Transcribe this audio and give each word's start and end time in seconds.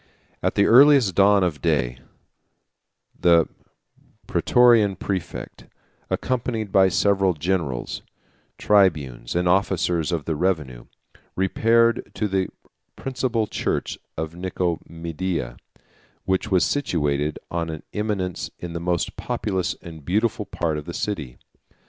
At 0.41 0.55
the 0.55 0.65
earliest 0.65 1.13
dawn 1.13 1.43
of 1.43 1.61
day, 1.61 1.99
the 3.19 3.45
Prætorian 4.27 4.97
præfect, 4.97 5.61
150 5.61 5.69
accompanied 6.09 6.71
by 6.71 6.89
several 6.89 7.35
generals, 7.35 8.01
tribunes, 8.57 9.35
and 9.35 9.47
officers 9.47 10.11
of 10.11 10.25
the 10.25 10.35
revenue, 10.35 10.87
repaired 11.35 12.09
to 12.15 12.27
the 12.27 12.49
principal 12.95 13.45
church 13.45 13.99
of 14.17 14.33
Nicomedia, 14.35 15.57
which 16.25 16.49
was 16.49 16.65
situated 16.65 17.37
on 17.51 17.69
an 17.69 17.83
eminence 17.93 18.49
in 18.57 18.73
the 18.73 18.79
most 18.79 19.15
populous 19.17 19.75
and 19.83 20.03
beautiful 20.03 20.47
part 20.47 20.79
of 20.79 20.85
the 20.85 20.95
city. 20.95 21.37